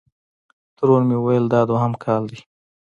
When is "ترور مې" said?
0.77-1.17